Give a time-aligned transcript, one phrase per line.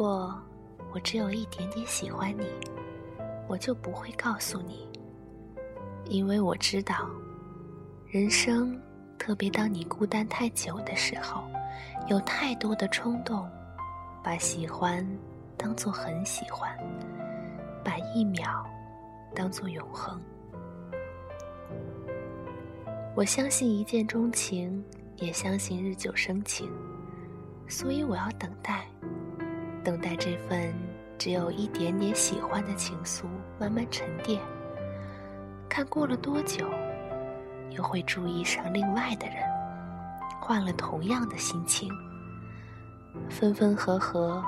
[0.00, 0.34] 果
[0.94, 2.46] 我只有一点点喜欢你，
[3.46, 4.88] 我就不会告诉你，
[6.06, 7.06] 因为我知道，
[8.06, 8.80] 人生，
[9.18, 11.44] 特别当你孤单太久的时候，
[12.08, 13.46] 有太多的冲动，
[14.24, 15.06] 把喜欢
[15.54, 16.74] 当做很喜欢，
[17.84, 18.66] 把一秒
[19.34, 20.18] 当做永恒。
[23.14, 24.82] 我相信一见钟情，
[25.16, 26.72] 也相信日久生情，
[27.68, 28.86] 所以我要等待。
[29.82, 30.74] 等待这份
[31.18, 33.24] 只有一点点喜欢的情愫
[33.58, 34.40] 慢慢沉淀，
[35.68, 36.66] 看过了多久，
[37.70, 39.36] 又会注意上另外的人，
[40.40, 41.90] 换了同样的心情，
[43.28, 44.42] 分分合合，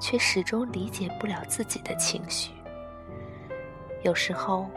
[0.00, 2.52] 却始终理解不了自己的情绪。
[4.02, 4.68] 有时候，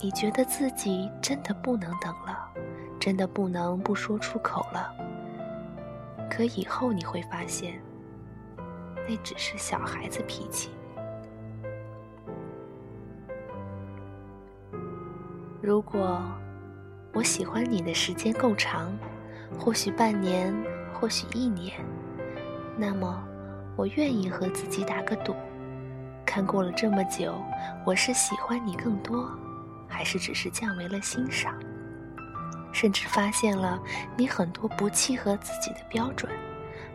[0.00, 2.48] 你觉得自己真的不能等了，
[2.98, 4.92] 真的不能不说出口了，
[6.28, 7.80] 可以后你会发现。
[9.08, 10.68] 那只是小孩子脾气。
[15.62, 16.22] 如果
[17.14, 18.92] 我喜欢你的时间够长，
[19.58, 20.54] 或许半年，
[20.92, 21.72] 或许一年，
[22.76, 23.26] 那么
[23.76, 25.34] 我愿意和自己打个赌，
[26.26, 27.34] 看过了这么久，
[27.86, 29.26] 我是喜欢你更多，
[29.88, 31.54] 还是只是降为了欣赏，
[32.72, 33.80] 甚至发现了
[34.18, 36.30] 你很多不契合自己的标准，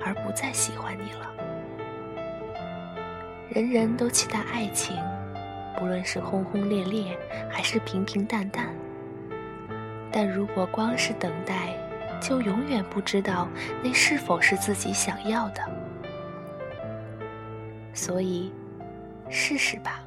[0.05, 1.42] 而不再喜欢你了。
[3.49, 4.97] 人人都期待爱情，
[5.77, 7.17] 不论是轰轰烈烈
[7.51, 8.73] 还是平平淡淡。
[10.11, 11.75] 但如果光是等待，
[12.19, 13.47] 就永远不知道
[13.83, 15.61] 那是否是自己想要的。
[17.93, 18.51] 所以，
[19.29, 20.03] 试试吧。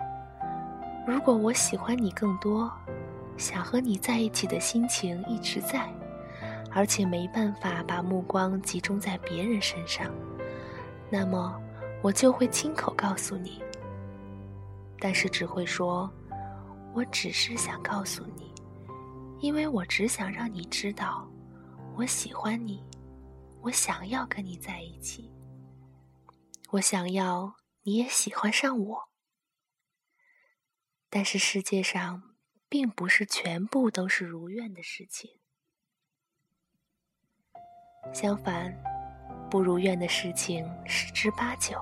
[1.06, 2.72] 如果我喜欢你更多，
[3.36, 5.88] 想和你在一起的心情一直在，
[6.72, 10.06] 而且没办法把目光集中在别人身上，
[11.10, 11.60] 那么。
[12.06, 13.60] 我就会亲口告诉你，
[15.00, 16.08] 但是只会说，
[16.94, 18.54] 我只是想告诉你，
[19.40, 21.28] 因为我只想让你知道，
[21.96, 22.80] 我喜欢你，
[23.60, 25.28] 我想要跟你在一起，
[26.70, 29.08] 我想要你也喜欢上我。
[31.10, 32.36] 但是世界上
[32.68, 35.40] 并不是全部都是如愿的事情，
[38.14, 38.95] 相反。
[39.48, 41.78] 不如愿的事情十之八九，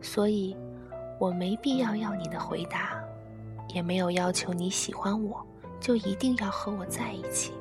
[0.00, 0.56] 所以
[1.18, 3.02] 我没必要要你的回答，
[3.68, 5.44] 也没有要求你喜欢我
[5.80, 7.52] 就一定要和我在一起，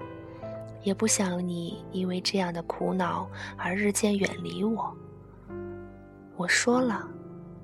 [0.83, 3.27] 也不想你因为这样的苦恼
[3.57, 4.93] 而日渐远离我。
[6.35, 7.07] 我说了，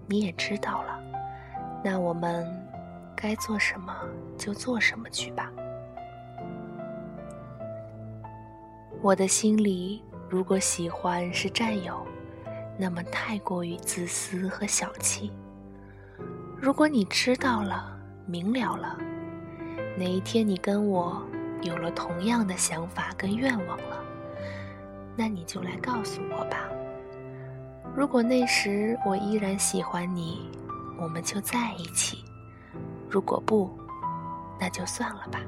[0.07, 0.99] 你也知道了，
[1.83, 2.47] 那我们
[3.15, 3.93] 该做什么
[4.37, 5.51] 就做什么去吧。
[9.01, 10.01] 我的心里。
[10.29, 12.05] 如果喜欢是占有，
[12.77, 15.31] 那么太过于自私和小气。
[16.59, 18.97] 如果你知道了、明了了，
[19.97, 21.21] 哪一天你跟我
[21.61, 24.03] 有了同样的想法跟愿望了，
[25.15, 26.69] 那你就来告诉我吧。
[27.95, 30.49] 如果那时我依然喜欢你，
[30.99, 32.17] 我们就在一起；
[33.09, 33.69] 如果不，
[34.59, 35.39] 那就算了吧。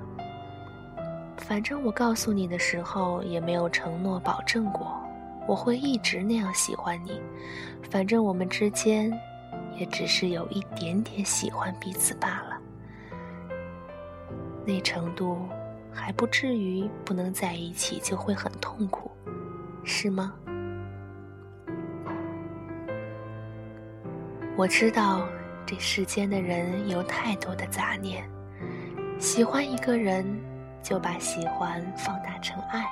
[1.37, 4.91] 反正我告诉你的时候也没有承诺保证过，
[5.47, 7.21] 我会一直那样喜欢你。
[7.89, 9.11] 反正我们之间，
[9.77, 12.57] 也只是有一点点喜欢彼此罢了。
[14.65, 15.47] 那程度
[15.91, 19.09] 还不至于不能在一起就会很痛苦，
[19.85, 20.33] 是吗？
[24.57, 25.25] 我知道
[25.65, 28.27] 这世间的人有太多的杂念，
[29.17, 30.25] 喜欢一个人。
[30.87, 32.85] 就把喜欢放大成爱，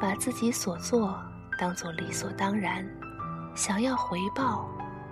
[0.00, 1.20] 把自己所做
[1.58, 2.88] 当做理所当然，
[3.56, 4.70] 想要回报，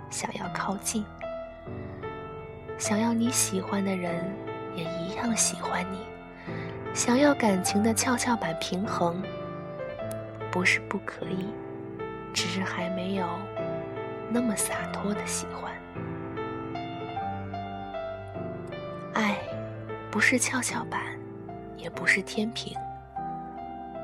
[0.09, 1.03] 想要靠近，
[2.77, 4.23] 想要你喜欢的人
[4.73, 6.07] 也一样喜欢你，
[6.93, 9.21] 想要感情的跷跷板平衡，
[10.49, 11.47] 不是不可以，
[12.33, 13.27] 只是还没有
[14.29, 15.73] 那么洒脱的喜欢。
[19.13, 19.37] 爱，
[20.09, 21.16] 不是跷跷板。
[21.87, 22.77] 也不是天平，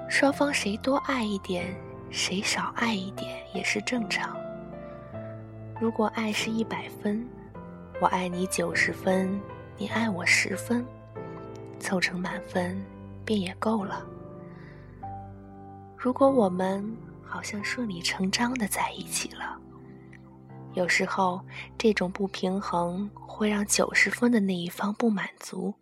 [0.07, 1.75] 双方谁多爱一点，
[2.09, 4.39] 谁少爱一点也是正常。
[5.81, 7.27] 如果爱是一百分，
[7.99, 9.37] 我爱你九十分，
[9.77, 10.85] 你爱我十分，
[11.77, 12.81] 凑成满分
[13.25, 14.07] 便也够了。
[15.97, 16.89] 如果我们
[17.21, 19.59] 好像顺理成章的在一起了，
[20.71, 21.41] 有时候
[21.77, 25.73] 这种不平衡会让九十分的那一方不满足。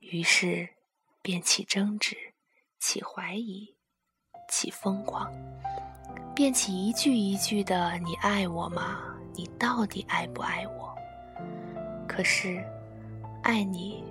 [0.00, 0.68] 于是，
[1.24, 2.16] 便起争执，
[2.80, 3.76] 起怀疑，
[4.48, 5.32] 起疯狂，
[6.34, 8.98] 便起一句一句的“你爱我吗？
[9.32, 10.92] 你到底爱不爱我？”
[12.08, 12.60] 可是，
[13.44, 14.02] 爱你，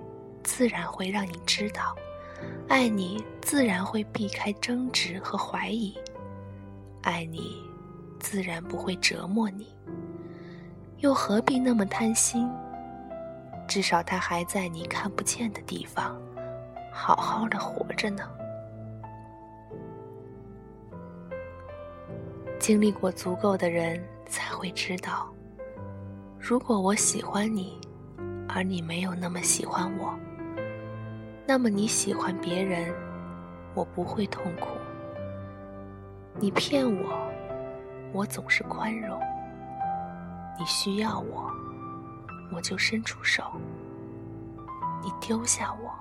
[0.41, 1.93] 自然会让你知道，
[2.69, 5.93] 爱你自然会避开争执和怀疑，
[7.01, 7.61] 爱你，
[8.21, 9.75] 自然不会折磨你。
[10.99, 12.49] 又何必那么贪心？
[13.67, 16.17] 至少他还在你看不见的地方，
[16.91, 18.23] 好好的活着呢。
[22.59, 25.27] 经历过足够的人才会知道，
[26.39, 27.79] 如果我喜欢你，
[28.47, 30.13] 而你没有那么喜欢我，
[31.47, 32.93] 那么你喜欢别人，
[33.73, 34.67] 我不会痛苦。
[36.39, 37.31] 你骗我，
[38.13, 39.19] 我总是宽容。
[40.59, 41.49] 你需要我，
[42.53, 43.43] 我就伸出手；
[45.03, 45.91] 你丢下我，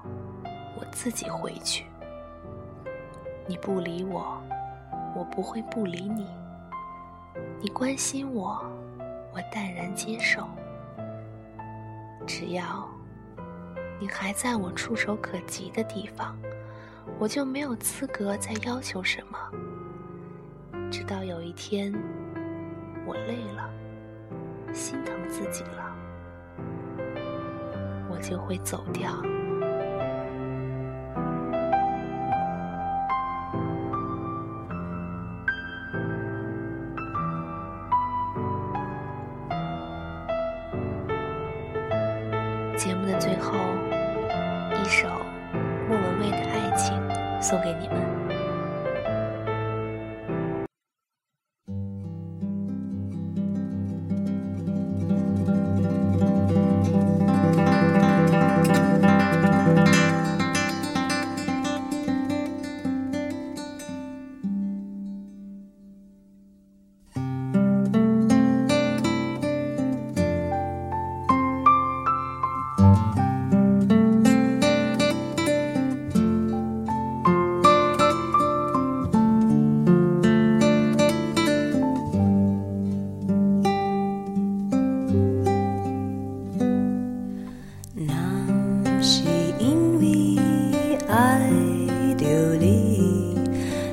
[0.81, 1.85] 我自己回去。
[3.47, 4.41] 你不理我，
[5.15, 6.25] 我不会不理你；
[7.61, 8.65] 你关心我，
[9.35, 10.49] 我淡然接受。
[12.27, 12.89] 只要
[13.99, 16.35] 你还在我触手可及的地方，
[17.19, 19.39] 我就没有资格再要求什么。
[20.91, 21.93] 直到有一天，
[23.07, 23.71] 我累了。
[24.73, 25.95] 心疼自己了，
[28.09, 29.11] 我就会走掉。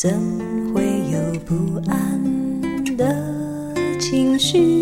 [0.00, 0.10] 怎
[0.72, 0.82] 会
[1.12, 3.14] 有不安的
[3.98, 4.79] 情绪？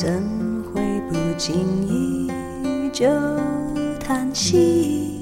[0.00, 0.08] 怎
[0.62, 1.56] 会不经
[1.88, 2.30] 意
[2.92, 3.04] 就
[3.98, 5.18] 叹息？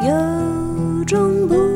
[0.00, 1.69] 有种不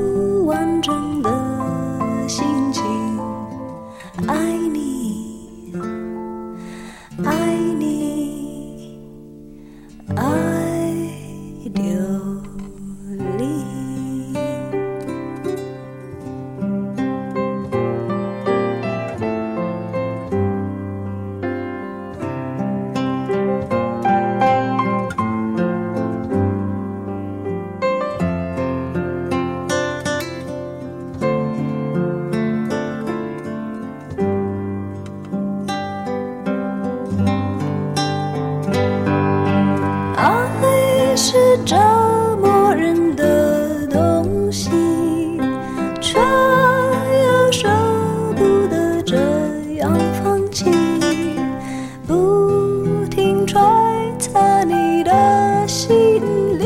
[54.64, 56.20] 你的心
[56.58, 56.64] 里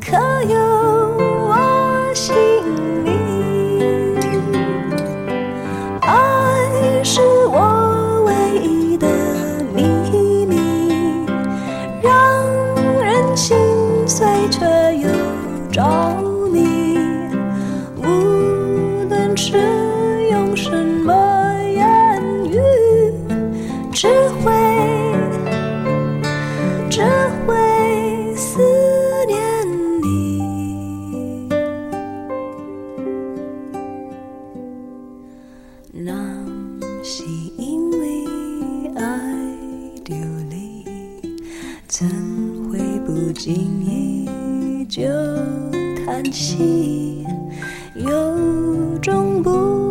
[0.00, 0.58] 可有
[1.46, 2.34] 我姓
[3.04, 4.16] 名
[6.00, 9.06] 爱是我唯一的
[9.74, 9.82] 秘
[10.46, 10.56] 密
[12.02, 12.44] 让
[13.02, 13.56] 人心
[14.06, 14.64] 碎却
[14.96, 15.08] 又
[15.70, 15.82] 着
[16.52, 16.98] 迷。
[17.96, 19.77] 无论是
[41.88, 42.06] 怎
[42.70, 45.02] 会不经意就
[46.04, 47.24] 叹息？
[47.94, 49.87] 有种不